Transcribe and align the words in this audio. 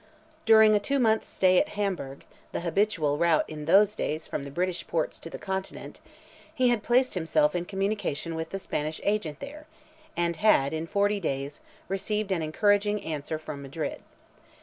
During 0.47 0.79
two 0.79 0.97
months' 0.97 1.27
stay 1.29 1.59
at 1.59 1.69
Hamburg, 1.77 2.25
the 2.53 2.61
habitual 2.61 3.19
route 3.19 3.47
in 3.47 3.65
those 3.65 3.93
days 3.93 4.25
from 4.25 4.45
the 4.45 4.49
British 4.49 4.87
ports 4.87 5.19
to 5.19 5.29
the 5.29 5.37
continent, 5.37 6.01
he 6.51 6.69
had 6.69 6.81
placed 6.81 7.13
himself 7.13 7.53
in 7.55 7.65
communication 7.65 8.33
with 8.33 8.49
the 8.49 8.57
Spanish 8.57 8.99
agent 9.03 9.39
there, 9.41 9.67
and 10.17 10.37
had, 10.37 10.73
in 10.73 10.87
forty 10.87 11.19
days, 11.19 11.59
received 11.87 12.31
an 12.31 12.41
encouraging 12.41 12.99
answer 13.05 13.37
from 13.37 13.61
Madrid. 13.61 14.01